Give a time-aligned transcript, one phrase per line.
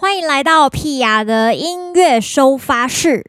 [0.00, 3.24] 欢迎来到屁雅的音乐收发室。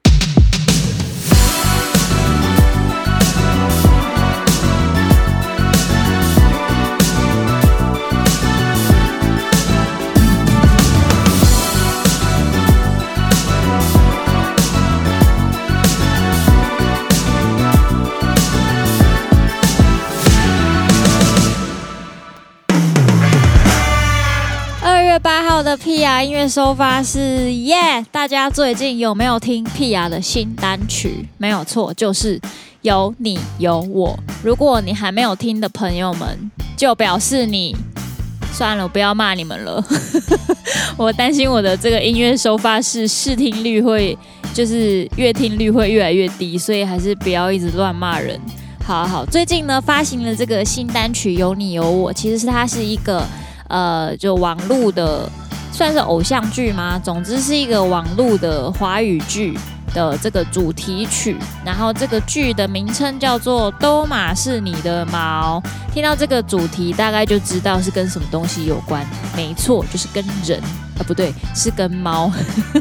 [25.41, 31.25] 八号的屁雅音乐收发室耶大家最近有没有听屁雅的新单曲？
[31.37, 32.37] 没有错，就是
[32.81, 34.19] 有你有我。
[34.43, 37.73] 如果你还没有听的朋友们，就表示你
[38.51, 39.81] 算了，不要骂你们了。
[40.99, 44.17] 我担心我的这个音乐收发室试听率会
[44.53, 48.37] 就是阅听率会越来越低，所以还是不要一直乱骂人。
[48.83, 53.25] 好好，最近呢发行了这个新单曲《有你有我》，其实是它是一个。
[53.69, 55.29] 呃，就网络的
[55.71, 56.99] 算是偶像剧吗？
[57.01, 59.57] 总之是一个网络的华语剧
[59.93, 61.37] 的这个主题曲。
[61.63, 65.61] 然后这个剧的名称叫做《都马是你的毛》。
[65.93, 69.05] 听到这个主题，大概就知道是跟什么东西有关。
[69.35, 70.59] 没错，就是跟人
[70.97, 72.31] 啊，不对，是跟猫。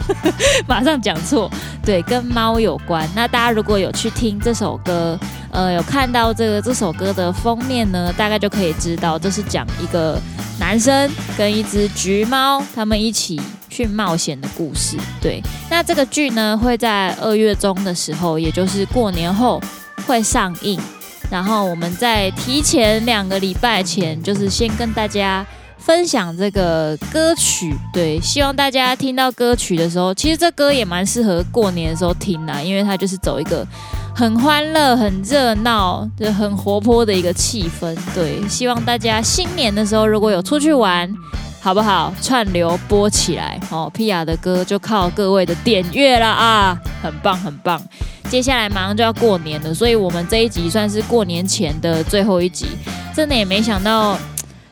[0.67, 1.51] 马上讲错，
[1.85, 3.07] 对，跟猫有关。
[3.15, 5.19] 那大家如果有去听这首歌，
[5.51, 10.19] 呃，有看到这个这首歌的封面呢，大概就可以知道这是讲一个。
[10.69, 14.99] 男生跟一只橘猫，他们一起去冒险的故事。
[15.19, 19.59] 对，那这个剧呢，会在二月中的时候，也就是过年后
[20.07, 20.79] 会上映。
[21.31, 25.43] 然后我们在提前两个礼拜前，就是先跟大家
[25.79, 27.75] 分享这个歌曲。
[27.91, 33.67] 对，希望大家听到歌曲的时候，其实这歌也蛮适合过年的时候听啦，因为它就是走一个。
[34.19, 37.97] 很欢乐、很热闹、就很活泼的一个气氛。
[38.13, 41.09] 对，希望大家新年的时候如果有出去玩，
[41.61, 42.13] 好不好？
[42.21, 43.89] 串流播起来哦。
[43.95, 47.81] 皮雅的歌就靠各位的点阅了啊，很棒很棒。
[48.29, 52.67] 接下来马上就要过年了，所以我们这一集算是过年前的最后一集。
[53.15, 54.19] 真的也没想到。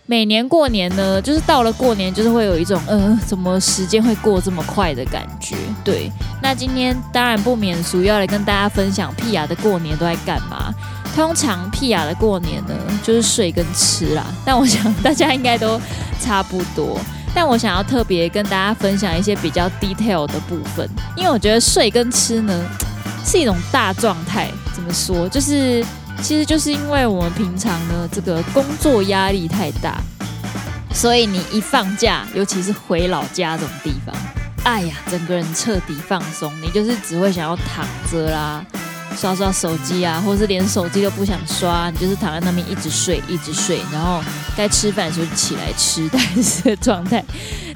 [0.09, 5.57] 每年过年呢，就是到了过年，就是会有一种，呃，怎么时间会过这么快的感觉。
[5.83, 6.09] 对，
[6.41, 10.73] 那今天当然不免俗，要来跟大家分享屁雅的过年都在干嘛。
[11.17, 14.25] 通常屁雅的过年呢，就是睡跟吃啦。
[14.45, 15.81] 但我想大家应该都
[16.21, 17.01] 差不多。
[17.35, 22.65] 但我想要特别跟大家分享一些比较 detail 的部分，因为我觉得睡跟吃呢，
[23.25, 24.49] 是一种大状态。
[24.73, 25.29] 怎么说？
[25.29, 25.85] 就是。
[26.23, 30.01] 其实就是因为我们平常呢，这个工作压力太大，
[30.93, 34.15] 所以你一放假，尤其是回老家这种地方，
[34.65, 38.65] 哎呀，整个人彻底放松，你就是只会想要躺着啦，
[39.17, 44.21] 刷刷手机啊，或是连手机都不想刷，你就是躺在那边一直睡，一直睡，然后
[44.57, 47.25] 该吃饭的时候起来吃，但是状态。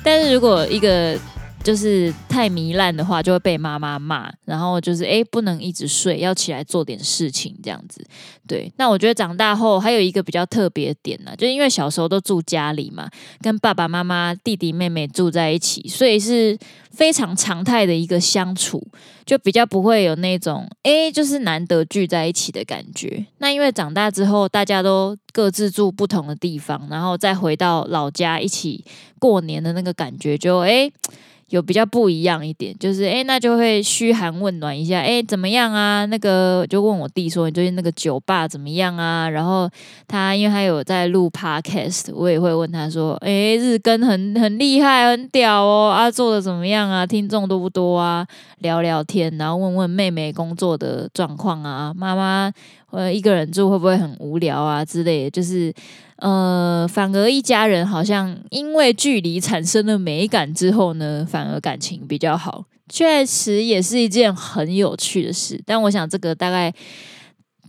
[0.03, 1.17] 但是如果一个
[1.62, 4.32] 就是太糜烂的话，就会被妈妈骂。
[4.44, 8.04] 然后就是哎，不能一直睡，要起来做点事情，这样子。
[8.48, 13.09] 对，那我觉得长大后还有一个比较特别点呢，就因为小时候都住家里嘛，
[13.41, 16.59] 跟爸爸妈妈、弟弟妹妹住在一起，所以是
[16.91, 18.84] 非常常态的一个相处，
[19.25, 23.25] 就比较不会有那种哎，就是难得聚在一起的感觉。
[23.38, 28.84] 那因为长大之后，大家都各自住不同的地方，然后再回到老家一起
[29.21, 30.91] 过年的那个感觉，就哎。
[31.50, 36.05] 有比较不一样一点，就是哎，那就会嘘寒问暖一下，哎，怎么样啊？
[36.06, 39.28] 那个就问我弟说，你最近那个酒吧怎么样啊？
[39.28, 39.69] 然后
[40.09, 47.05] 他因为他有在录 podcast，我也会问他说，哎，日更很很厉害，很屌哦，啊，做的怎么样啊？
[47.05, 48.27] 听众多不多啊？
[48.59, 52.53] 聊聊天，然后问问妹妹工作的状况啊，妈妈
[52.91, 55.73] 呃一个人住会不会很无聊啊之类，就是。
[56.23, 65.59] 呃，反而一家人好像因为距离产生了美感之后呢，反而感情比较好，确实也是一件很有趣的事。
[65.65, 66.71] 但我想这个大概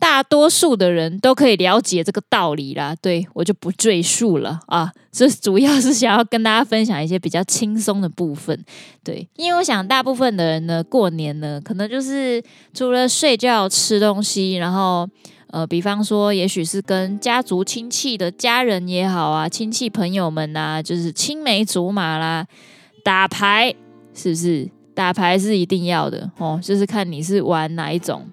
[0.02, 4.92] 大多数的人都可以了解这个道理啦，对，我就不赘述了啊。
[5.12, 8.66] 这主要是想要跟大家分享一些比较轻松的部分，
[9.04, 12.42] 对，因为我想大部分的人呢，过年呢，可能就是
[12.74, 15.08] 除了睡觉、吃东西，然后。
[15.54, 22.48] 呃，比方说，也许是跟家族亲戚的家人也好啊，亲戚朋友们呐、啊，就是青梅竹马啦，
[23.04, 23.76] 打牌
[24.14, 24.70] 是不是？
[24.96, 28.26] 打牌是一定要的哦，就是看你是玩哪一种，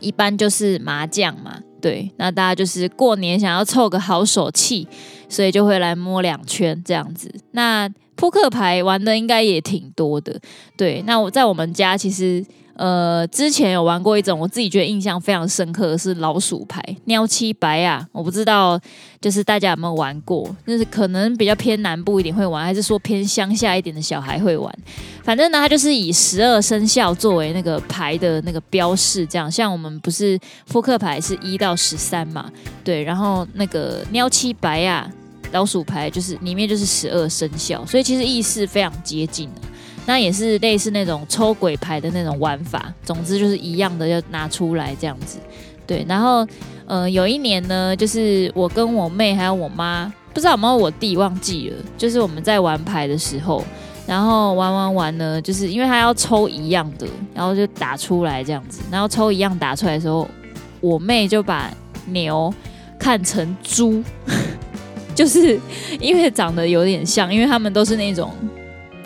[0.00, 4.86] 一般就是麻将嘛，对，那大家就是过年想要凑个好手气，
[5.28, 7.32] 所以就会来摸两圈这样子。
[7.52, 10.40] 那扑克牌玩的应该也挺多的。
[10.76, 12.44] 对，那我在我们家其实。
[12.78, 18.80] 呃，之前有玩过一种，我自己觉得印象非常深刻的是老鼠牌，喵七白啊，我不知道，
[19.20, 20.48] 就是大家有没有玩过？
[20.64, 24.72] 就是可能比较偏南部一点会玩，还是说偏乡下一点的小孩会玩？
[25.24, 29.50] 反正呢，它就是以十二生肖作为那个牌的那个标示，这样。
[29.50, 30.38] 像我们不是
[30.68, 32.48] 扑克牌是一到十三嘛？
[32.84, 35.10] 对，然后那个喵七白啊，
[35.50, 39.50] 老鼠牌就是里面就是十二生肖，所以其实意思非常接近。
[40.08, 45.36] 那也是类似那种抽鬼牌的那种玩法，总之就是一样的，要拿出来这样子。
[45.86, 46.46] 对，然后
[46.86, 53.62] 呃，有一年呢，就是我跟我妹还有我妈，不知道有没有我弟忘记了，就是我们在玩牌的时候，
[54.06, 60.26] 然后玩玩玩呢，就是因为他要抽一样的，然后就打出来这样子，然后抽一样打出来的时候，
[60.80, 61.70] 我妹就把
[62.06, 62.50] 牛
[62.98, 64.02] 看成猪，
[65.14, 65.60] 就是
[66.00, 68.32] 因为长得有点像，因为他们都是那种。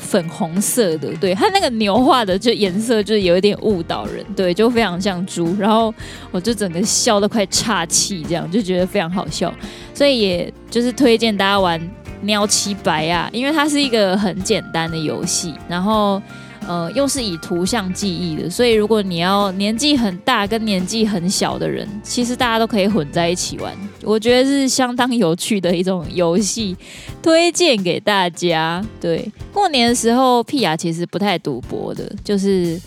[0.03, 5.95] 粉红色的，对，它那个牛画的就颜色就有一点误导人，对，就非常像猪，然后
[6.31, 9.55] 我就整个笑得快岔气，这样就觉得非常好笑，
[9.95, 11.81] 所以也就是推荐大家玩
[12.21, 16.21] 喵七白啊，因为它是一个很简单的游戏，然后。
[16.67, 26.77] 呃，又是以图像记忆的，所以如果你要年纪很大跟年纪很小的人，其实大家都可以混在一起玩，我觉得是相当有趣的一种游戏，
[27.23, 28.85] 推荐给大家。
[29.01, 32.81] 对，过年的时候，屁雅其实不太赌博的，就是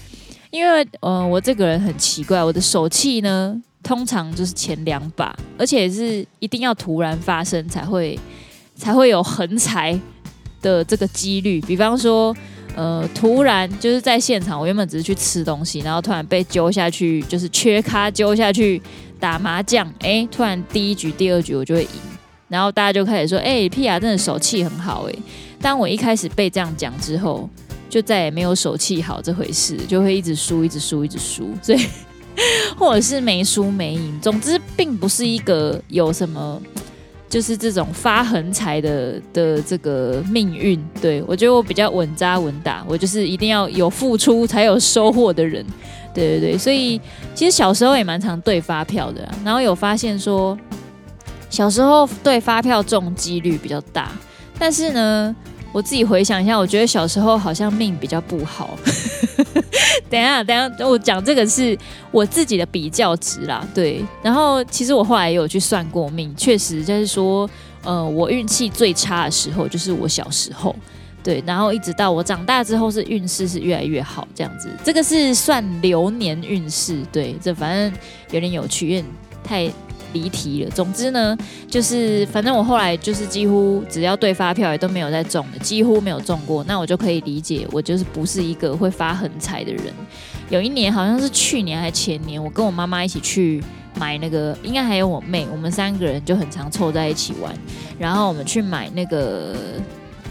[0.51, 8.17] 因为呃，我这个人很奇怪，我的手气呢，通常就是前两把，而且是一定要突然发生才会
[8.75, 9.99] 才会有横财
[10.61, 12.35] 的这个几率，比方说。
[12.75, 18.81] 呃，突然就是在现场，我原本只是去吃东西，然后突然被揪下去，就是缺咖揪下去
[19.17, 21.89] 打麻将，哎，突然第一局、第二局我就会赢，
[22.49, 25.15] 然后大家就开始说，哎，屁雅真的手气很好，哎，
[25.61, 27.49] 当我一开始被这样讲之后，
[27.89, 31.79] 就再也没有手气好这回事，就会一直输，一直输，一直输，所以
[32.75, 36.61] 或者是没输没赢，总之并不是一个有什么。
[37.35, 45.61] 就是这种发横财的的这个命运，对，我觉得我比较稳扎稳打，我就是一定要有付出才有收获的人，
[46.13, 46.97] 对对对，所以
[47.33, 50.57] 其实小时候也蛮常对发票的，然后有发现说
[51.49, 54.09] 小时候对发票中几率比较大，
[54.57, 55.35] 但是呢。
[55.75, 58.79] 我自己回想一下，我觉得小时候好像命比较不好。
[60.09, 61.77] 等一下，等一下，我讲这个是
[62.11, 63.67] 我自己的比较值啦。
[63.73, 67.49] 对，然后其实我后来也有去算过命，确实就是说，
[67.83, 70.73] 呃，我运气最差的时候就是我小时候。
[71.21, 74.69] 对，然后一直到我长大之后，是运势是越来越好这样子。
[74.81, 77.99] 这个是算流年运势，对，这反正
[78.31, 79.05] 有点有趣，有点
[79.43, 79.69] 太。
[80.15, 80.71] 离题了。
[80.71, 81.37] 总之呢，
[81.69, 86.63] 就是反正我后来就是几乎只要对发票也都没有再中的，几乎没有中过。
[86.63, 89.83] 那我就可以理解，我就是不是一个会发横财的人。
[90.49, 93.61] 有一年好像是去年还前年，我跟我妈妈一起去
[93.99, 97.53] 买那个，应该还有我妹，我们三个人就很常凑在一起玩。
[97.99, 99.55] 然后我们去买那个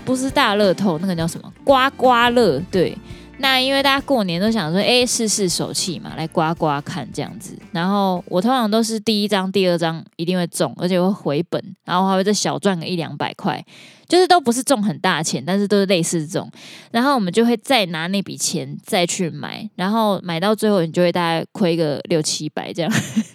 [0.04, 2.96] 不是大乐透，那个叫什么刮刮乐，对。
[3.38, 7.56] 那因为大家过年都想说，哎，试试手气嘛，来刮刮看这样子。
[7.72, 13.62] 然后我通常都是第一张、第二张一定会中，而且会回本，然后还会再小赚个一两百块，
[14.08, 16.50] 就是都不是中很大钱，但是都是类似这种。
[16.92, 22.92] 然后我们就会再拿那笔钱再去买，然后买到最后你就会大概亏个六七百这样。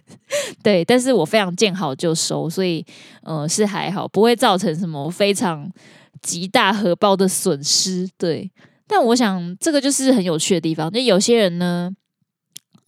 [0.63, 2.83] 对，但是我非常见好就收，所以
[3.21, 5.69] 呃是还好，不会造成什么非常
[6.21, 8.09] 极大荷包的损失。
[8.17, 8.49] 对。
[8.91, 10.91] 但我想，这个就是很有趣的地方。
[10.91, 11.91] 就有些人呢，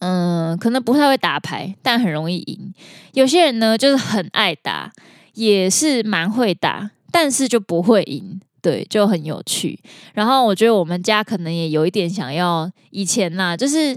[0.00, 2.72] 嗯、可能不太会打牌，但很容易赢；
[3.12, 4.92] 有些人呢，就是很爱打，
[5.34, 8.40] 也是蛮会打，但是就不会赢。
[8.60, 9.78] 对，就很有趣。
[10.12, 13.96] 然后我觉得我们家可能也有一点想要，以前呐，就是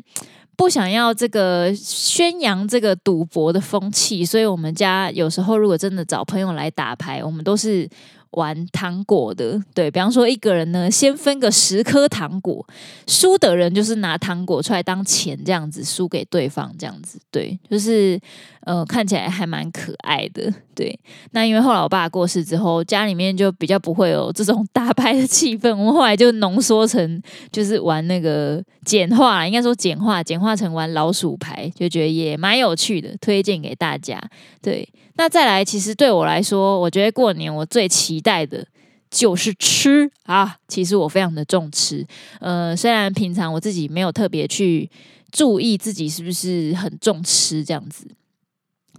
[0.56, 7.90] 不想要这个宣扬这个赌博的风气，所以我们家有时候如果真的找朋友来打牌，我们都是。
[8.36, 12.66] 玩糖果的，对，比方说一个人呢，先分个十颗糖果，
[13.08, 18.20] 输的人就是拿糖果出来当钱，这样子输给对方，这样子，对，就是
[18.62, 20.98] 呃，看起来还蛮可爱的，对。
[21.32, 34.22] 那因为后来我爸过世之后，家里面就比较不会有这种打牌的气氛，我们后来就浓缩成就是玩那个简化，应该说简化，简化成玩老鼠牌，就觉得也蛮有趣的，推荐给大家，
[34.62, 34.88] 对。
[35.18, 38.68] 那再来，其实对我来说，我觉得过年我最期待的
[39.10, 40.58] 就是吃啊。
[40.68, 42.06] 其实我非常的重吃，
[42.40, 44.90] 呃，虽然平常我自己没有特别去
[45.32, 48.06] 注意自己是不是很重吃这样子，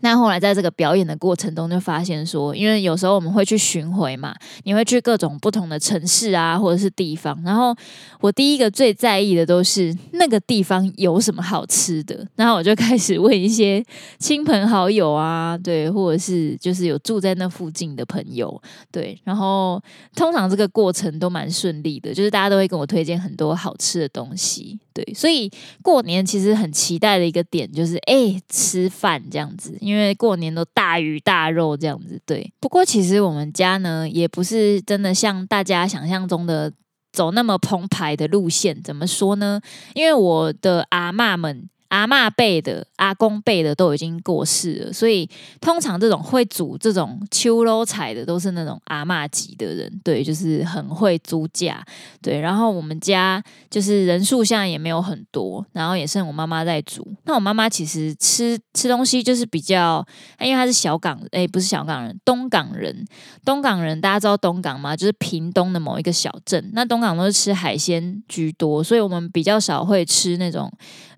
[0.00, 4.34] 那后来在这个表演的过程中，就发现说，因为有时候我们会去巡回嘛，
[4.64, 7.40] 你会去各种不同的城市啊，或者是地方。
[7.44, 7.74] 然后
[8.20, 12.26] 我第一个最在意的都是那个地方有什么好吃的。
[12.36, 13.84] 然后我就开始问一些
[14.18, 18.60] 亲朋好友啊，对，或者是就是有住在那附近的朋友，
[18.92, 19.18] 对。
[19.24, 19.82] 然后
[20.14, 25.04] 通常这个过程都蛮顺利的，就是大家都会跟我推荐很多好吃的东西，对。
[25.14, 25.50] 所以
[25.82, 29.76] 过年其实很期待的一个点就是，哎，吃饭这样子。
[29.86, 32.52] 因为过年都大鱼大肉这样子，对。
[32.58, 36.72] 不过其实我们家呢，也不是真的像大家想象中的
[37.12, 38.82] 走那么澎湃的路线。
[38.82, 39.60] 怎么说呢？
[39.94, 41.70] 因为我的阿嬷们。
[41.88, 45.28] 阿嬷辈的、阿公辈的都已经过世了，所以
[45.60, 51.84] 通常这种会煮这种秋捞菜的都是那种阿嬷级的人，对，就是很会煮架，
[52.20, 52.40] 对。
[52.40, 57.06] 然后我们家就是人数现在也没有很多，然后也剩我妈妈在煮。
[57.24, 60.04] 那我妈妈其实吃吃东西就是比较，
[60.40, 63.04] 因为她是小港，哎，不是小港人，东港人。
[63.44, 64.96] 东港人大家知道东港吗？
[64.96, 66.70] 就是屏东的某一个小镇。
[66.72, 70.70] 那东港都是吃海鲜居多，所以我们比较少会吃那种。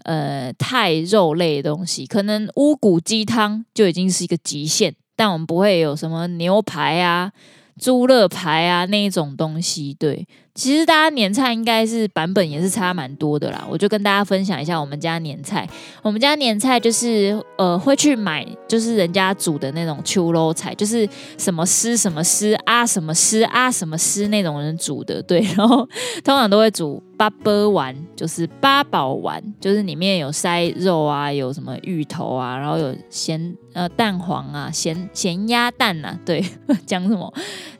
[0.04, 7.32] 呃，太肉类的东西，可能乌骨鸡汤就已经是一个极限，但我们不会有什么牛排啊。
[7.80, 10.26] 猪肋排啊，那一种东西，对，
[10.58, 13.64] 其实大家年菜应该是版本也是差蛮多的啦。
[13.70, 15.64] 我就跟大家分享一下我们家年菜。
[16.02, 25.40] 我们家年菜就是呃会去买，就是人家煮的那种秋捞菜，就是什么丝什么丝啊，什么丝啊，什么丝那种人煮的， 对。
[25.56, 25.88] 然后
[26.24, 36.44] 通常都会煮八宝丸，就是八宝丸，就是里面有塞肉啊，有什么芋头啊，然后有咸呃蛋黄啊，咸咸鸭蛋、啊，对，
[36.84, 37.32] 讲什么？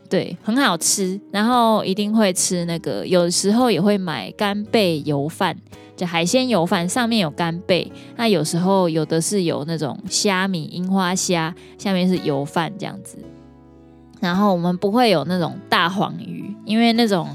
[0.09, 5.55] 对，很好吃，然后一定会吃那个，有时候也会买干贝油饭，
[5.97, 7.93] 就海鲜油饭，上面有干贝。
[8.17, 13.19] 那有时候有的是有那种虾米、樱花虾，下面是油饭这样子。
[14.19, 17.29] 然后我们不会有那种大黄鱼，因为那种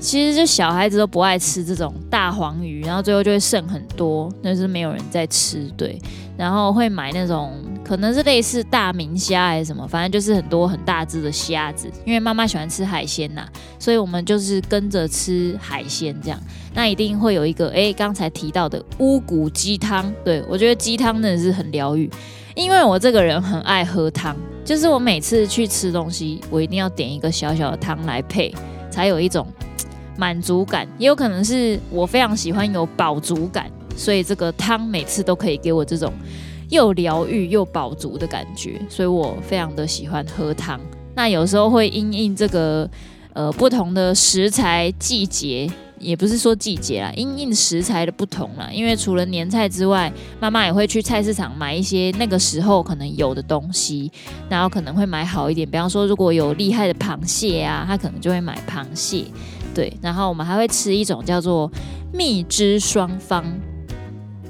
[0.00, 5.70] 其实就小孩子都不爱吃这种大黄鱼，然后最后就会剩很多，那是没有人在吃。
[5.76, 6.00] 对，
[6.36, 7.52] 然后会买那种。
[7.88, 11.90] 可能是类似大明虾还是什么，反正就是很多很大只的虾子。
[12.04, 16.38] 因为妈妈喜欢吃海鲜呐，所以我们就是跟着吃海鲜这样。
[16.74, 20.12] 那一定会有一个诶，刚才提到的乌骨鸡汤。
[20.22, 22.10] 对，我觉得鸡汤真的是很疗愈，
[22.54, 28.54] 因为我这个人很爱喝汤，就是我每次去吃东西，我一定要点一个小小的汤来配，
[28.90, 29.46] 才有一种
[30.18, 30.86] 满足感。
[30.98, 36.12] 也有可能是我非常喜欢有饱足感，所以这个汤每次都可以给我这种。
[36.68, 40.80] 又疗愈又饱足的感觉，所以我非常的喜欢喝汤。
[41.14, 42.88] 那有时候会因应这个
[43.32, 48.68] 呃不同的食材季节，也不是说季节啦，因应食材的不同啦。
[48.72, 54.12] 因为除了年菜之外，妈妈也会去菜市场买一些那个时候可能有的东西，
[54.48, 55.68] 然后可能会买好一点。
[55.68, 59.24] 比方说，如果有厉害的螃蟹啊，她可能就会买螃蟹。
[59.74, 61.70] 对，然后我们还会吃一种叫做
[62.12, 63.44] 蜜汁双方。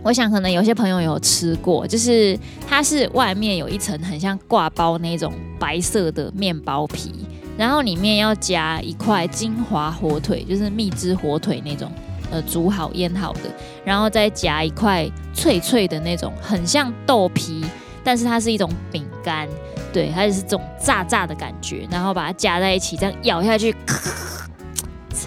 [0.02, 7.12] 我想可能有些朋友有吃过，就是它是外面有一层很像挂包那种白色的面包皮，
[7.58, 11.90] 然后里面要夹一块金华火腿，就是蜜汁火腿那种，
[12.30, 13.50] 呃，煮好腌好的，
[13.84, 17.64] 然后再夹一块脆脆的那种，很像豆皮，
[18.04, 19.48] 但是它是一种饼干，
[19.92, 23.74] 对，它就是这种炸炸的感觉，然后把它夹在一起，这样咬下去。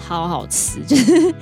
[0.08, 1.34] 超好吃，就 是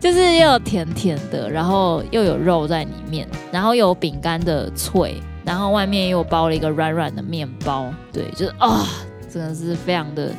[0.00, 8.86] 就是又甜甜的，然后又有肉在里面，然后又有饼干的脆，然后外面又包了一个软软的面包，对，就是啊、
[9.30, 10.32] 真的是非常的，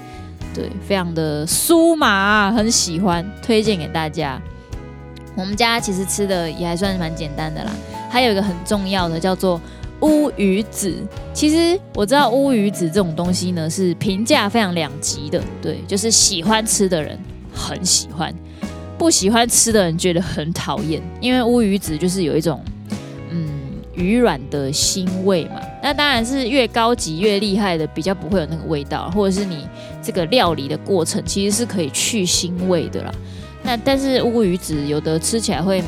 [0.54, 4.42] 对，非常的酥麻，很喜欢，推荐给大家。
[5.36, 7.72] 我们家其实吃的也还算是蛮简单的啦，
[8.10, 9.62] 还有一个很重要的叫做
[10.00, 10.96] 乌鱼子。
[11.34, 17.20] 其实我知道乌鱼子这种东西呢，是评价非常两极的，对，就是喜欢吃的人。
[17.56, 18.34] 很喜欢，
[18.98, 22.62] 不喜欢吃的人觉得很讨厌，因为乌鱼子就是有一种
[23.32, 23.48] 嗯
[23.96, 25.62] 鱼软的腥味嘛。
[25.82, 29.68] 那当然是越高级越厉害的，比较不会有那个味道，或者是你
[30.04, 33.12] 这个料理的过程其实是可以去腥味的啦。
[33.64, 35.84] 那但是乌鱼子有的吃起来会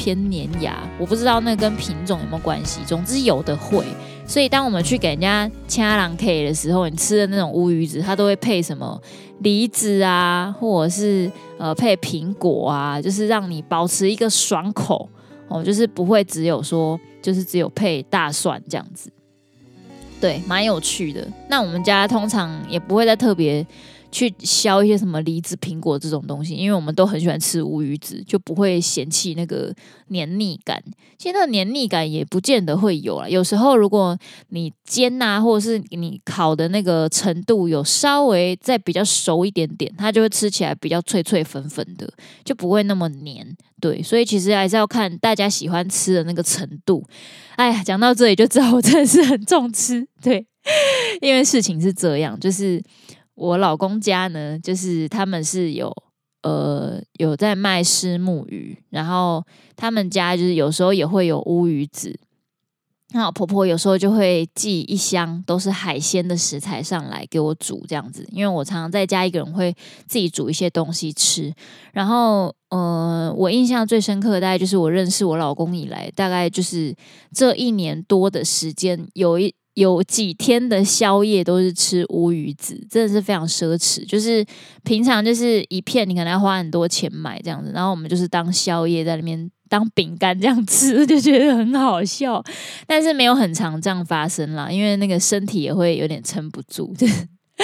[0.00, 2.80] 偏黏牙，我不知道那跟品种有没有关系。
[2.86, 3.84] 总之有的会。
[4.26, 8.98] 所以，当我们去给人家掐狼 K 的时候，你吃的那种乌鱼子，它都会配什么
[9.40, 15.06] 梨子啊，或者是呃配苹果啊，就是让你保持一个爽口
[15.48, 19.10] 哦，就是不会只有说，就是只有配大蒜这样子。
[20.18, 21.28] 对，蛮有趣的。
[21.48, 23.66] 那我们家通常也不会再特别
[24.10, 29.72] 去削一些什么梨子、苹果这种东西，因为我们都很喜欢吃乌鱼子，就不会嫌弃那个
[30.08, 30.82] 黏腻感。
[31.16, 42.10] 其实那个黏腻感也不见得会有啊，有时候如果你煎啊，或者是你烤的那个程度有稍微再比较熟一点点，它就会吃起来比较脆脆粉粉的，
[42.44, 43.56] 就不会那么黏。
[43.80, 47.04] 对，所以其实还是要看大家喜欢吃的那个程度。
[47.56, 50.06] 哎呀，讲到这里就知道我真的是很重吃。
[50.22, 50.46] 对，
[51.20, 52.82] 因为事情是这样，就是。
[53.40, 55.90] 我老公家呢，就是他们是有
[56.42, 59.42] 呃有在卖虱目鱼，然后
[59.76, 62.20] 他们家就是有时候也会有乌鱼子。
[63.12, 69.74] 那我婆婆有时候就会寄一箱都是海鲜的食材上来给我煮这样子，因为我常常在家一个人会
[70.06, 71.50] 自己煮一些东西吃。
[71.94, 76.94] 然后呃，我印象最深刻的大概就是我认识我老公以来，大概就是
[77.34, 79.54] 这一年多的时间，有一。
[79.74, 84.06] 有几天的宵夜都是吃乌鱼子，真的是非常奢侈。
[84.06, 84.44] 就是
[84.84, 92.42] 平常就是一片，你可能要花很多钱买这样子，然后我们就是当宵夜在里面当饼干这样吃， 就觉得很好笑。
[92.86, 96.94] 但是没有很常这样发生啦，因为那个身体也会有点撑不住。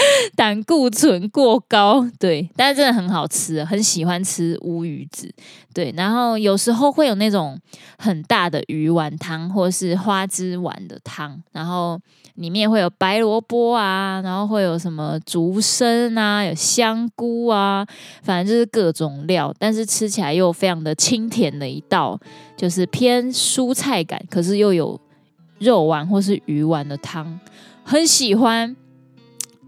[0.36, 5.32] 胆固醇过高，对，但是真的很好吃，很喜欢吃乌鱼子，
[5.72, 7.58] 对，然后有时候会有那种
[7.98, 11.98] 很大的鱼丸汤，或是花枝丸的汤，然后
[12.34, 17.86] 里面会有白萝卜啊，然后会有什么竹笙啊，有香菇啊，
[18.22, 22.18] 反正就是各种料，但是吃起来又非常的清甜的一道，
[22.56, 25.00] 就是偏蔬菜感，可是又有
[25.58, 27.40] 肉丸或是鱼丸的汤，
[27.82, 28.76] 很喜欢。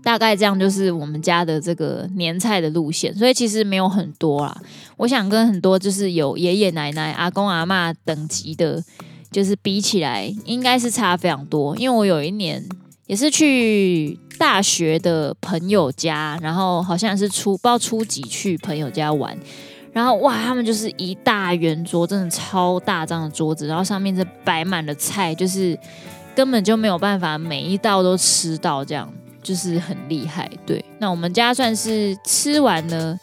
[0.09, 4.59] 大概这样就是我们家的这个年菜的路线，所以其实没有很多啦。
[4.97, 8.83] 我想跟很多就是有爷爷奶奶、阿公阿嬷等级的，
[9.31, 11.77] 就是比起来，应该是差非常多。
[11.77, 12.65] 因为我有一年
[13.07, 19.37] 也是去大学的朋友家，然后好像是初不知道初几去朋友家玩，
[19.93, 25.79] 然后哇，他们就是一大圆桌，真的超大张的桌子，然后上面是摆满了菜，就是
[26.35, 29.13] 根本就没有办法每一道都吃到这样。
[29.49, 30.85] 就是很厉害，对。
[30.99, 33.19] 那我们家算是吃完了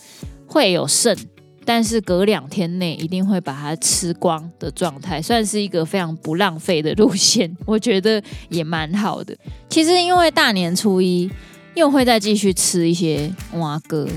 [0.47, 1.15] 会有剩，
[1.63, 7.55] 但是隔两天内一定会把它吃光的状态，算是一个非常不浪费的路线。
[7.63, 9.37] 我觉得也蛮好的。
[9.69, 11.29] 其实因为大年初一
[11.75, 14.07] 又会再继续吃一些蛙哥，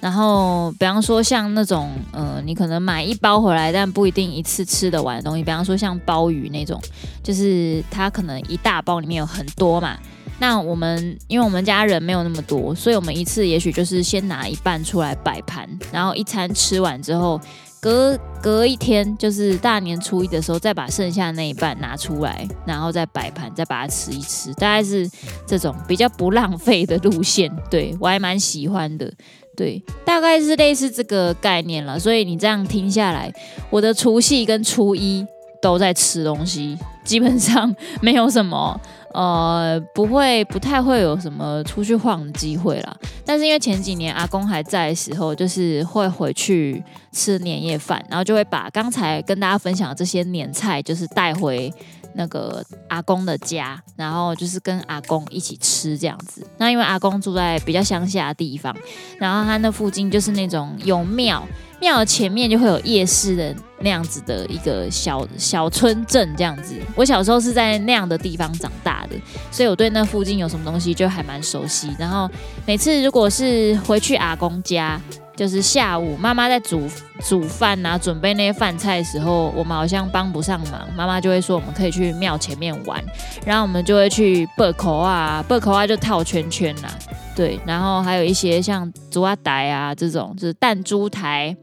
[0.00, 6.80] 然后比方说像那种呃，你可能买一包回来，但不一定一次吃得完的东西，比方说像鲍鱼那种，
[7.22, 9.98] 就是它可能一大包里面有很多嘛。
[10.40, 17.38] 那我们因为我们家人没有那么多，所以我们一次也许就是先拿一半出来摆盘，然后一餐吃完之后，
[17.78, 25.06] 隔隔一天就是大年初一的时候，再把剩下那一半拿出来，然后再摆盘，再把它吃一吃，大概是
[25.46, 27.54] 这种比较不浪费的路线。
[27.70, 29.12] 对，我还蛮喜欢的，
[29.54, 31.98] 对，大概是类似这个概念了。
[31.98, 33.30] 所以你这样听下来，
[33.68, 35.26] 我的除夕跟初一
[35.60, 38.80] 都在吃东西，基本上 没有什么。
[39.12, 42.96] 呃，不会，不太会有什么出去晃的机会啦。
[43.24, 51.72] 但是因为前几年阿公还在的时候，就是会回去吃年夜饭，然后就会把刚才跟大家分享的这些年菜，就是带回
[52.14, 56.46] 那个阿公的家，然后就是跟阿公一起吃这样子。
[56.58, 58.74] 那因为阿公住在比较乡下的地方，
[59.18, 61.44] 然后他那附近就是那种有庙。
[61.80, 66.74] 庙前面就会有夜市的那样子的一个小小村镇这样子。
[66.94, 69.16] 我小时候是在那样的地方长大的，
[69.50, 71.94] 所以我对那附近有什么东西就还蛮熟悉。
[71.98, 72.30] 然后
[72.66, 75.00] 每次如果是回去阿公家，
[75.34, 76.86] 就是下午妈妈在煮
[77.24, 83.02] 煮饭啊，准备那些饭菜的时候，我们好像帮不上忙，妈妈就会说我们可以去庙前面玩，
[83.46, 86.90] 然后我们就会去背口啊，背口啊就套圈圈啦，
[87.34, 91.56] 对，然后还有一些像竹仔台啊这种，就是弹珠台。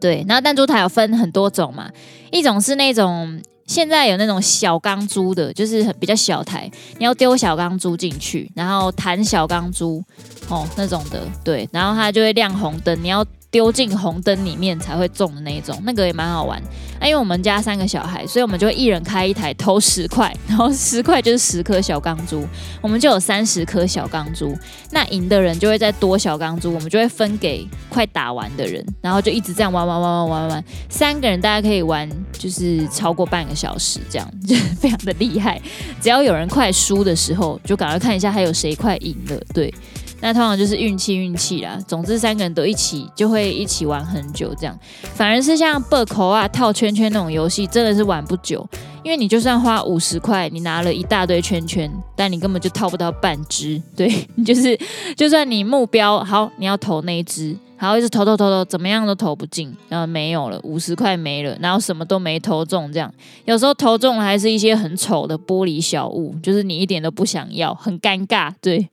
[0.00, 1.90] 对，然后弹珠台有分很多种嘛，
[2.30, 10.02] 一种是那种现在有那种小钢珠的，就是比较小台，你要丢小钢珠进去，然后弹小钢珠
[10.48, 13.24] 哦那种的，对，然后它就会亮红灯，你要。
[13.50, 16.60] 丢进红灯里面才会中的那一种，那个也蛮好玩。
[17.00, 22.46] 啊，因为我们家三个小孩，所以我们就会一人开一台，投十块，然后 十块就是十颗小钢珠，
[22.82, 24.54] 我们就有三十颗小钢珠。
[24.90, 30.64] 那赢的人就会再多小钢珠，我们就会分给快打完的人，然后就一直这样玩玩玩玩玩玩。
[30.90, 35.58] 三个人大家可以玩，就是超过半个小时，这样就 非常的厉害。
[36.02, 39.72] 只要有人快输的时候，就赶快看一下还有谁快赢了，对。
[40.20, 44.78] 那通常就是运气运气啦，总之三个人都一起就会一起玩很久这样，
[45.14, 48.68] 反而是像背扣啊、套圈圈那种游戏真的是玩不久，
[49.04, 53.80] 因为你就算花五十块，你拿了一大堆圈圈，但你根本就套不到半只。
[53.94, 54.08] 对，
[54.44, 54.78] 就是，
[55.16, 63.12] 就算你目标好，你要投那一只，然后一直投投投投，怎么样都投不进，然后没有了，五十块没了，然后什么都没投中，这样
[63.44, 68.52] 有时候投中了还是一些很丑的玻璃小物，就是你一点都不想要，很尴尬。
[68.60, 68.88] 对，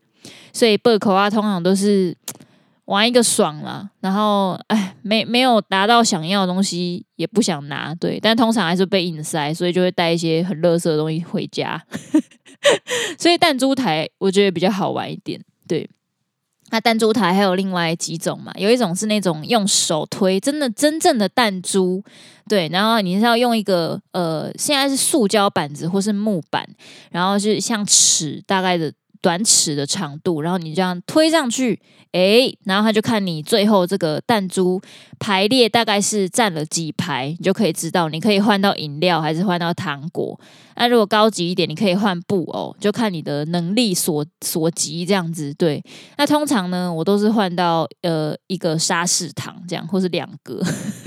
[0.53, 2.15] 所以贝壳啊，通常都是。
[2.85, 11.83] 玩一个爽啦，然后哎，没没有达到想要的东西，也不想拿，对，但通常还是被硬塞，所以就会带一些很垃圾的东西回家。
[13.17, 15.89] 所以弹珠台我觉得比较好玩一点，对。
[16.69, 22.03] 那弹珠台还有另外几种嘛，有一种是那种用手推，真的真正的弹珠，
[22.47, 26.63] 对，然后你是要用一个呃，现在是塑胶板子或是木板，
[27.09, 28.93] 然后是像尺大概的。
[29.25, 31.79] 短尺的长度，然后你这样推上去，
[32.11, 34.79] 诶，然后他就看你最后这个弹珠
[35.17, 40.39] 排列大概是占了几排，你就可以知道你可以换到饮料还是换到糖果。
[40.75, 45.51] 那如果高级一点，你可以换布偶，就看你的能力所所及这样子。
[45.55, 45.83] 对，
[46.19, 50.61] 那通常呢，我都是换到呃一个沙士糖这样，或是两个，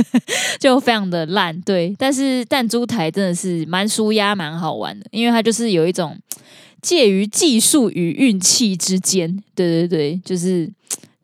[0.58, 1.60] 就非常的烂。
[1.60, 6.18] 对，但是弹珠台真的是蛮舒压、蛮好玩的，因为它就是有一种。
[6.80, 10.70] 介于技术与运气之间，对对对，就是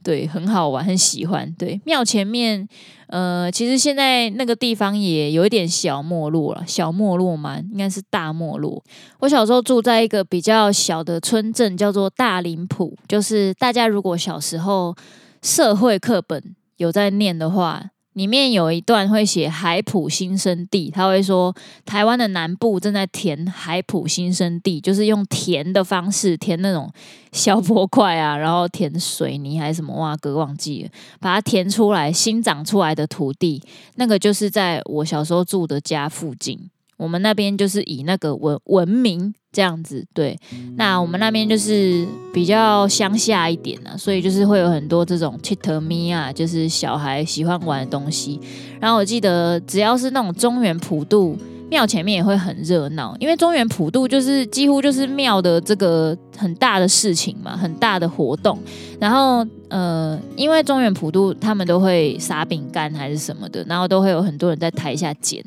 [0.03, 1.51] 对，很好玩，很喜欢。
[1.59, 2.69] 对，庙前面，
[3.07, 8.83] 呃，其实现在那个地方也有一点小没落了，小没落嘛，应该是大没落。
[9.21, 14.95] 我小时候住在一个比较小的村镇，叫做大林埔，就是大家如果小时候
[15.41, 17.91] 社会课本有在念的话。
[18.15, 26.91] 里面有一段会写海埔新生地，他会说台湾的南部正在填海埔新生地，就是用填的方式填那种
[27.33, 33.63] 小坡块啊，然后填水泥还是什么哇哥忘记了，把它填出来新长出来的土地，
[33.97, 36.71] 那个就是在我小时候住的家附近，
[37.05, 39.33] 我们那边就是以那个闻闻名。
[39.55, 40.37] 这样子对，
[40.75, 48.41] 那我们那边就是比较乡下一点呢，所以就是会有很多这种七特咪啊，就是小孩喜欢玩的东西。
[48.81, 51.39] 然后我记得只要是那种中原普渡
[51.71, 58.59] 庙前面也会很热闹，因为中原普渡就是几乎就是庙的这个很大的事情嘛，很大的活动。
[58.99, 65.45] 然后呃，因为中原普渡他们都会撒饼干还是什么的，然后都会有很多人在台下捡。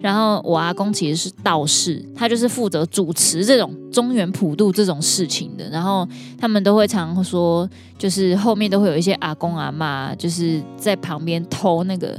[0.00, 5.68] 然后我阿公其实是道士，他就是负责主持这种中原普渡这种事情的。
[5.70, 6.06] 然后
[6.38, 12.16] 他们都会常说，就是后面都会有一些阿公阿妈， 就是在旁边偷那个，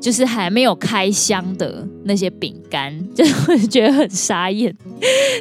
[0.00, 4.74] 就是还没有开箱的那些饼干，就会觉得很傻眼。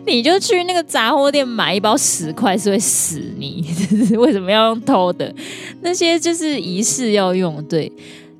[0.05, 3.65] 你就去那个杂货店买一包十块是会死你，
[4.17, 5.33] 为什么要用偷的？
[5.81, 7.91] 那些就是仪式要用，对，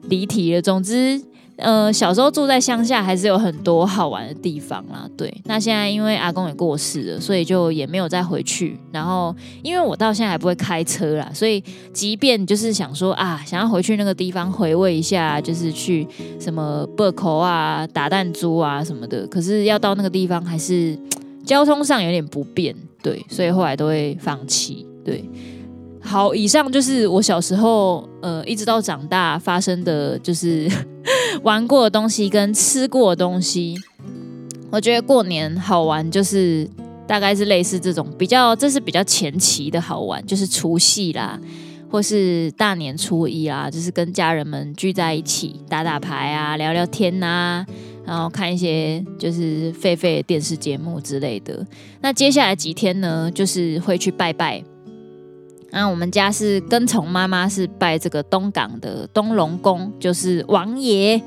[0.10, 0.62] 离题了。
[0.62, 1.22] 总之。
[1.58, 5.10] 呃，小时候住在乡下，还是有很多好玩的地方啦。
[5.18, 8.80] 对，那现在因为阿公也过世了，所以就也没有再回去。
[8.92, 16.08] 然后，因为我到现在还不会开车啦，所以即便就是想说啊，想要回去那个地方回味一下，就是去
[16.40, 20.98] 什么贝壳啊、打弹珠啊什么的，可是要到那个地方还是
[21.44, 24.86] 交通上有点不便，对，所以后来都会放弃。
[25.04, 25.24] 对，
[26.08, 30.68] 好，以上就是我小时候呃一直到长大发生的就是。
[31.42, 33.76] 玩过的东西跟吃过的东西，
[34.70, 36.70] 我觉得过年好玩，就是
[37.08, 41.40] 大概是类似这种比较，这是比较前期的好玩，就是除夕啦，
[41.90, 47.66] 或是大年初一啦，就是跟家人们聚在一起打打牌啊，聊聊天啊，
[48.06, 51.66] 然后看一些就是废废电视节目之类的。
[52.02, 54.62] 那接下来几天呢，就是会去拜拜。
[55.78, 61.22] 那我们家是跟从妈妈是拜这个东港的东龙宫，就是王爷，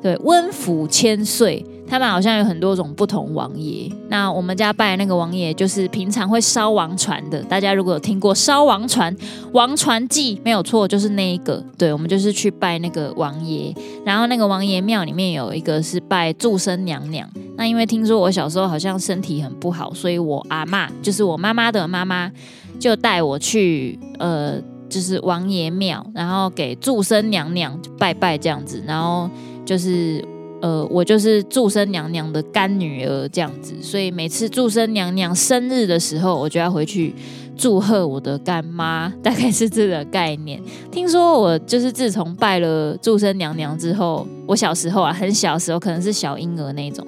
[0.00, 1.66] 对，温府千岁。
[1.88, 3.90] 他们好像有很多种不同王爷。
[4.08, 7.42] 那我们家拜那个王爷，就是平常会烧王船的。
[7.44, 9.14] 大家如果有听过烧王船、
[9.52, 11.60] 王船祭，没有错，就是那一个。
[11.76, 13.74] 对，我们就是去拜那个王爷。
[14.04, 17.28] 然后那个王爷庙里面有一个是拜祝生娘娘。
[17.56, 22.30] 那因为听说我小时候好像身体很不好，所以我阿嬷，就是我妈妈的妈妈。
[22.78, 29.28] 就带我去，呃，就是王爷庙，然后给祝生娘娘拜拜这样子，然后
[29.64, 30.24] 就是，
[30.60, 37.14] 呃，我就是祝生娘娘的干女儿这样子，所以每次祝生娘娘生日的时候，我就要回去
[37.56, 40.62] 祝贺我的干妈，大概是这个概念。
[40.90, 47.06] 听说我就是自从拜了祝生娘娘之后，我小时候啊，很小时候，可能是小婴儿那种，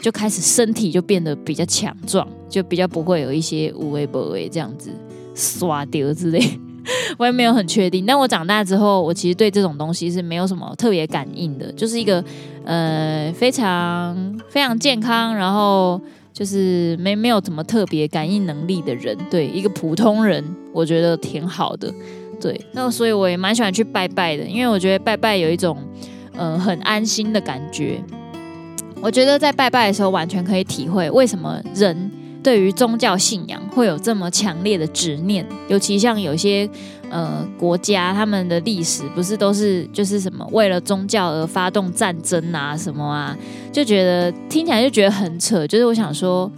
[0.00, 4.90] 就开始身体就变得比较强壮，就比较不会有一些无微不为这样子。
[5.38, 6.60] 刷掉之类，
[7.16, 8.04] 我也没有很确定。
[8.04, 12.22] 但我长大之后，我其实对这种东西是没有什么特别感应的，就是一个
[12.64, 16.00] 呃非常非常健康，然后
[16.32, 21.92] 就是没没有什么特别感应能力的人，对一个普通人，我觉得挺好的。
[22.40, 25.76] 对，那所以我也蛮喜欢去拜拜的，因为我觉得拜拜有一种
[26.34, 28.00] 嗯、呃、很安心的感觉。
[29.00, 32.10] 我觉得在拜拜的时候，完全可以体会为什么人
[32.42, 35.46] 对于宗教信仰会有这么强烈的执念。
[35.68, 36.68] 尤其像有些
[37.10, 43.36] 呃国家，他们的历史不是都是就是什么为了宗教而发动战争啊什么啊，
[43.72, 45.66] 就觉得听起来就觉得很扯。
[45.66, 46.50] 就是我想说。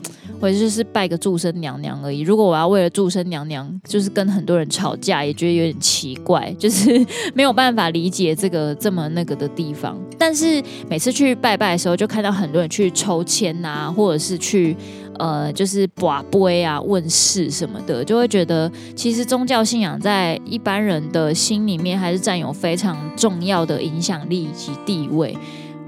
[0.42, 2.20] 我就是拜个祝生娘娘而已。
[2.20, 10.00] 如果我要为了祝生娘娘，就是跟很多人吵架，也觉得有点奇怪，就是没有办法理解这个这么那个的地方。
[10.16, 14.74] 但是每次去拜拜的时候，就看到很多人去抽签啊，或者是去
[15.18, 25.36] 呃，就是跋杯啊、问世什么的，就会觉得其实宗教信仰在一般人的心里面还是占有非常重要的影响力以及地位。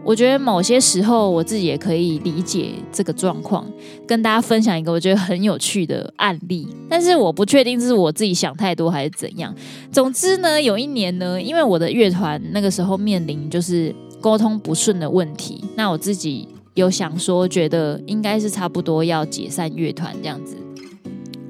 [0.04, 3.64] 我觉得某些时候我自己也可以理解这个状况，
[4.04, 6.66] 跟大家分享一个我觉得很有趣的案例。
[6.90, 9.54] 但是我不确定是我自己想太多还是怎样。
[9.92, 20.56] 总之呢，有一年呢，因为我的乐团那个时候面临就是沟通不顺的问题，那我自己有想说，觉得应该是差不多要解散乐团这样子。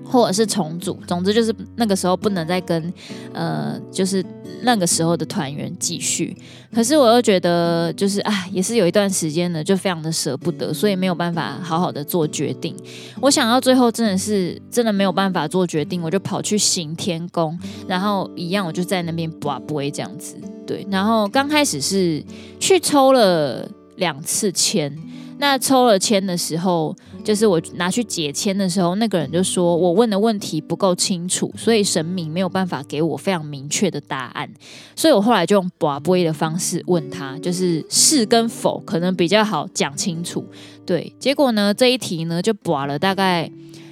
[0.04, 2.92] 或者是重组，总之就是那个时候不能再跟，
[3.32, 4.22] 呃，就是
[4.60, 6.36] 那个时候的团员继续。
[6.70, 12.76] 可是我又觉得，就是啊，也是有一段时间了，就非常的舍不得，所以没有办法好好的做决定。
[13.22, 17.58] 我想到最后真的是真的没有办法做决定，我就跑去行天宫，
[17.88, 20.36] 然后一样我就在那边拔杯这样子。
[20.66, 22.22] 对，然后刚开始是
[22.60, 24.94] 去抽了两次签，
[25.42, 26.96] 那抽了签的时候。
[27.24, 34.50] 就是我拿去解签的时候，那个人就说我问的问题不够清楚，所以神明没有办法给我非常明确的答案。
[34.96, 40.44] 所以我后来就用跋杯的方式问他，就是是跟否可能比较好讲清楚。
[40.84, 43.48] 对，结果呢，这一题呢就跋了大概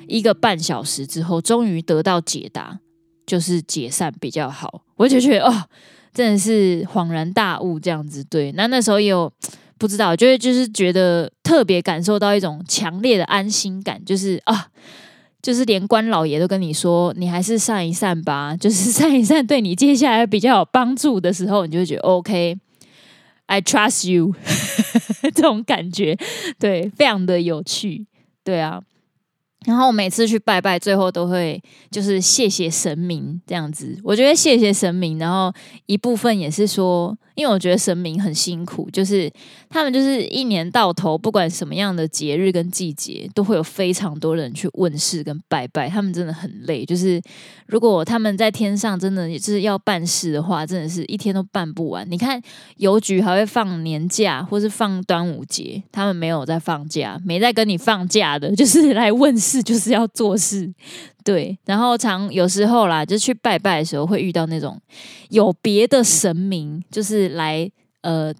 [0.08, 2.80] 一个半小时之后，终于得到解答，
[3.24, 4.82] 就是解散比较好。
[4.96, 5.54] 我就觉得哦，
[6.12, 8.24] 真的是恍然大悟这样子。
[8.24, 9.32] 对，那那时候也有。
[9.80, 14.68] 不知道，就是就是觉得特别感受到一种强烈的安心感，就是啊，
[15.40, 24.34] 就是连关老爷都跟你说，你还是散一散吧， 就是散一散对你接下来比较有帮助的时候，你就会觉得 OK，I trust you，
[25.34, 26.14] 这种感觉，
[26.58, 28.06] 对，非常的有趣，
[28.44, 28.82] 对啊。
[29.66, 33.98] 然后我每次去拜拜，最后都会就是谢谢神明这样子。
[34.02, 35.52] 我觉得谢谢神明，然后
[35.84, 39.30] 一部分也是说，因为我觉得神明很辛苦，就是
[39.68, 46.86] 他们就是一年到头，不管什么样的节日跟季节，都会有非常多人去问事跟拜拜，他们真的很累。
[46.86, 47.20] 就是
[47.66, 52.10] 如果他们在天上真的就是要办事的话，真的是一天都办不完。
[52.10, 52.40] 你看
[52.76, 59.50] 邮局还会放年假，或是放端午节，他们没有在放假，没在跟你放假的，就是来问事。
[59.50, 60.72] 事就是要做事，
[61.24, 64.80] 对，然后常有时候啦，就去拜拜的时候会遇到那种
[65.28, 67.70] 有别的神明，就是来
[68.02, 68.32] 呃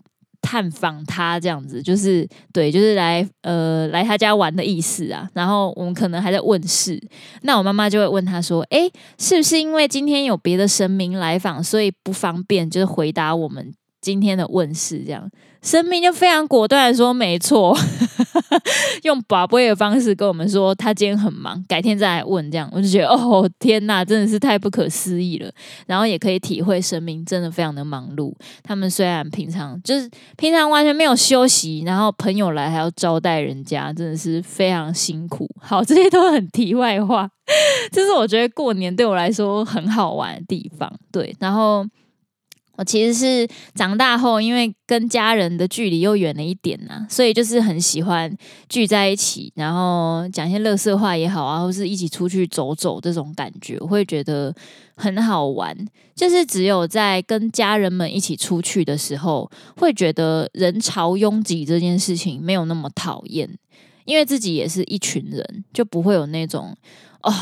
[0.42, 5.28] 探访他这样子，就是对，就是来呃来他家玩的意思啊。
[5.34, 6.98] 然后我们可能还在问事，
[7.42, 15.30] 那我妈妈就会问他说：“诶，是不是因为今天有别的神明来访，所以不方便就是回答我们今天的问事这样？”
[15.62, 17.76] 神明就非常果断的说：“没错，
[19.04, 25.50] 用跋杯的方式跟我们说，他今天很忙，改天再来问。”这样我就觉得，哦天呐，真的是太不可思议了。
[25.86, 28.34] 然后也可以体会神明真的非常的忙碌。
[28.62, 35.48] 他们虽然平常就是平常完全没有休息，然后朋友来还要招待人家，真的是非常辛苦。
[35.60, 37.30] 好，这些都很题外话，
[37.92, 40.92] 这是我觉得过年对我来说很好玩的地方。
[41.12, 41.86] 对，然后。
[42.80, 48.34] 我其实是长大后，因为跟家人的距离又远了一点呐、所以就是很喜欢
[48.70, 54.54] 聚在一起，然后讲一些垃圾话也好啊，或是一起出去走走这种感觉，我会觉得
[54.96, 55.76] 很好玩。
[56.14, 63.46] 就是只有在跟家人们一起出去的时候，会觉得人潮拥挤这件事情没有那么讨厌，
[64.06, 66.74] 因为自己也是一群人，就不会有那种
[67.20, 67.34] 哦。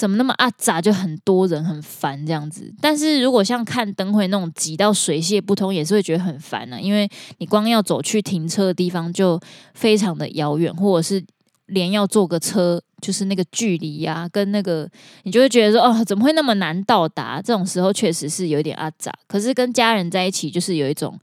[0.00, 2.72] 怎么那么阿杂，就很多人很烦这样子。
[2.80, 9.38] 但是如果像看灯会那种挤到水泄不通，也是会觉得很烦呢、因为你光要走去停车的地方就
[9.74, 11.22] 非常的遥远，或者是
[11.66, 14.88] 连要坐个车，就是那个距离呀、跟那个
[15.24, 17.42] 你就会觉得说哦，怎么会那么难到达？
[17.42, 19.12] 这种时候确实是有点阿杂。
[19.28, 21.14] 可是跟家人在一起，就是有一种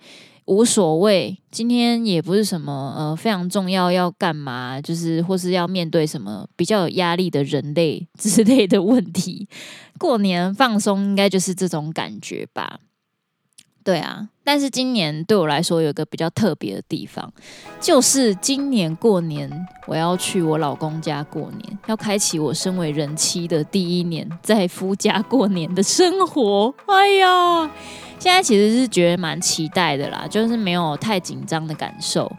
[0.47, 9.47] 无所谓，今天也不是什么呃非常重要要干嘛，就是或是要面对什么比较有压力的人类 之类的问题。
[9.99, 12.79] 过年放松应该就是这种感觉吧。
[13.87, 17.31] 对啊，但是今年对我来说有一个比较特别的地方，
[17.79, 19.49] 就是今年过年
[19.85, 26.73] 我要去我老公家过年，要开启我身为人妻的第一年在夫家过年的生活。
[26.87, 27.61] 哎呀，
[28.19, 32.29] 现在其实是觉得蛮期待的啦，就是没有太紧张的感受，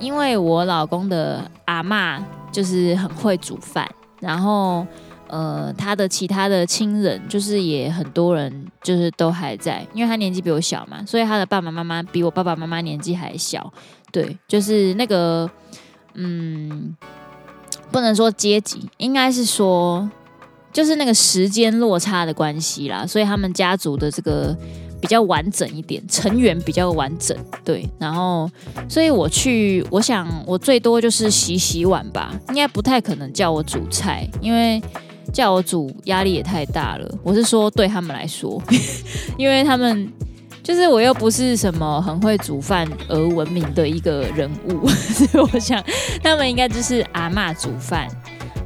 [0.00, 3.88] 因为我老公的阿嬷就是很会煮饭，
[4.18, 4.84] 然后。
[5.28, 13.72] 呃，他的其他的亲人就是也很多人，就是都还在，因为他年纪比我小嘛，所以他的爸爸妈妈比我爸爸妈妈年纪还小。
[14.12, 15.50] 对，就是那个，
[16.14, 16.96] 嗯，
[17.90, 20.08] 不能说阶级，应该是说，
[20.72, 23.04] 就是那个时间落差的关系啦。
[23.04, 24.56] 所以他们家族的这个
[25.00, 27.36] 比较完整一点，成员比较完整。
[27.64, 28.48] 对，然后，
[28.88, 34.80] 所以我去，我想我最多就是洗洗碗吧，应该不太可能叫我煮菜，因为。
[35.32, 38.62] 叫我煮压力也太大了，我是说对他们来说，
[39.36, 40.10] 因为他们
[40.62, 45.82] 就是我又不是什么很会煮饭而闻名的一个人物， 所以我想
[46.22, 48.08] 他们应该就是阿嬷煮饭，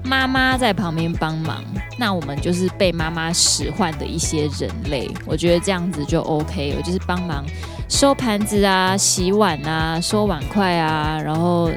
[0.04, 1.62] 妈妈在旁边帮忙，
[1.98, 7.44] 那我们就是被妈妈使唤的一些人类，我觉得这样子就 OK，我就是帮忙
[7.88, 11.70] 收盘子啊、洗碗啊、收碗筷啊，然后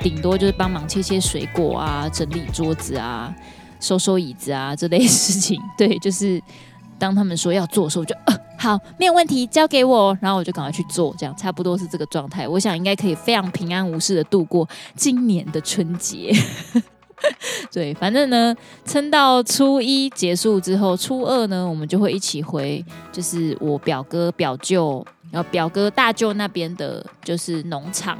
[0.00, 3.34] 顶多就是帮忙切切水果啊、整理桌子啊。
[3.84, 6.42] 收收椅子啊，这类事情， 对，就是
[6.98, 12.48] 当他们说要做的时候，就呃好，没有问题，交给我，然后我就赶快去做，这样差不多是这个状态。
[12.48, 14.66] 我想应该可以非常平安无事的度过
[14.96, 16.32] 今年的春节。
[17.70, 18.54] 对，反正呢，
[18.86, 28.18] 撑到初一结束之后，初二呢，我们就会一起回，就是我表哥、表舅，然后表哥大舅那边的，就是农场。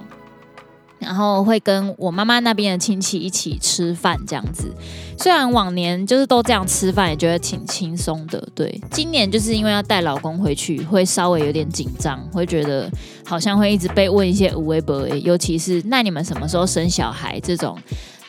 [1.05, 4.75] 然后会跟我妈妈那边的亲戚一起吃饭，这样子。
[5.19, 8.43] 虽然往年就是都这样吃饭，也觉得挺轻松的。
[8.55, 12.91] 对，今年就是因为要带老公回去，会稍微有点紧张，会觉得
[13.25, 17.79] 好像会一直被问一些无微不微，尤其是那你们什么时候生小孩这种，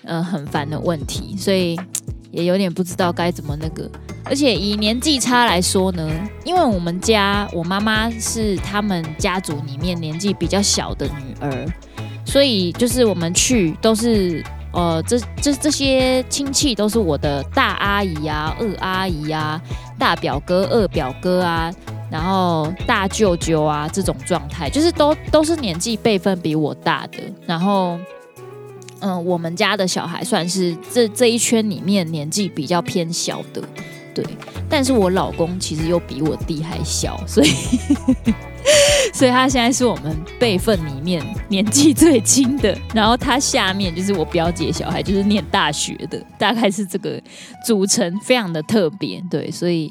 [0.04, 1.80] 呃，很烦的问题，所以
[2.32, 3.90] 也有点不知道该怎么那个。
[4.24, 6.08] 而且以年纪差来说呢，
[6.44, 11.66] 因为我们家我妈妈是他们家族里面年纪比较小的女儿。
[12.26, 19.62] 所以就是我们去都是呃，这这这些亲戚都是我的大阿姨啊、二阿姨啊、
[19.98, 21.72] 大表哥、二表哥啊，
[22.12, 27.20] 然后大舅舅啊这种状态，就是都都是年纪辈分比我大的。
[27.46, 27.98] 然后，
[29.00, 33.62] 嗯、我们家的小孩算是这这一圈里面年纪比较偏小的，
[34.14, 34.26] 对。
[34.68, 37.50] 但是我老公其实又比我弟还小，所以。
[39.16, 47.18] 所以他现在是我们辈分里面年纪最轻的，然后他下面就是我表姐小孩，就是念大学的，大概是这个
[47.66, 49.90] 组成，非常的特别，对，所以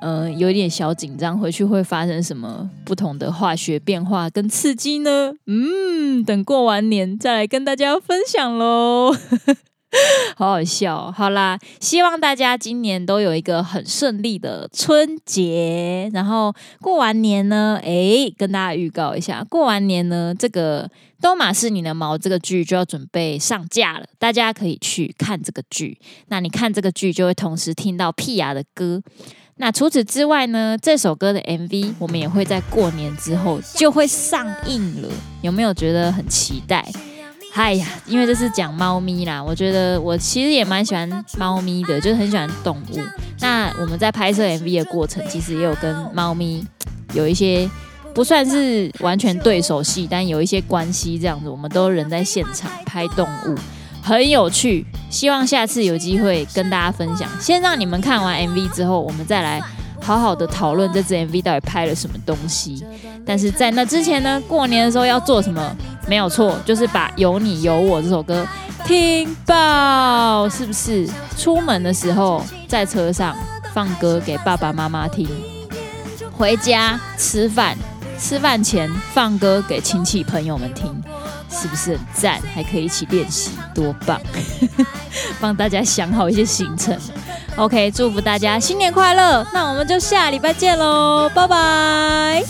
[0.00, 5.34] 呃有点小紧张，回去会发生什么不同的化学变化跟刺激呢？
[5.46, 9.14] 嗯，等过完年再来跟大家分享喽。
[10.36, 16.10] 好好笑，好啦，希望大家今年都有一个很顺利的春节。
[16.14, 20.88] 然后过完年呢，诶，跟大家预告一下，过完年呢，这个
[21.20, 25.98] 《都马是你的毛》这个剧就要准备上架了，大家可以去看这个剧。
[26.28, 29.02] 那你看这个剧，就会同时听到屁雅的歌。
[29.56, 35.08] 那除此之外呢，这首歌的 MV 我们也会在过年之后就会上映了。
[35.42, 36.90] 有没有觉得很期待？
[37.54, 42.98] 嗨呀，因为这是讲猫咪啦，我觉得我其实也蛮喜欢猫咪的，就是很喜欢动物。
[43.40, 46.66] 那我们在拍摄 MV 的过程，其实也有跟猫咪
[47.12, 47.68] 有一些
[48.14, 51.50] 不算是完全对手戏，但有一些关系这样子。
[51.50, 53.54] 我们都人在现场拍动物，
[54.02, 54.86] 很有趣。
[55.10, 57.28] 希望下次有机会跟大家分享。
[57.38, 59.60] 先让你们看完 MV 之后，我们再来。
[60.02, 62.84] 好好的讨论这支 MV 到底拍了什么东西，
[63.24, 65.76] 但是在那之前呢，过年的时候要做什么？
[66.08, 68.44] 没有错，就是把《有你有我》这首歌
[68.84, 71.08] 听爆，是不是？
[71.38, 73.34] 出门的时候在车上
[73.72, 75.28] 放歌给爸爸妈妈听，
[76.32, 77.76] 回家吃饭，
[78.18, 80.92] 吃饭前放歌给亲戚朋友们听，
[81.48, 82.40] 是不是很赞？
[82.52, 84.20] 还可以一起练习，多棒！
[85.40, 86.98] 帮大家想好一些行程。
[87.56, 89.46] OK，祝福大家新年快乐！
[89.52, 92.42] 那我们就下礼拜见喽，拜拜。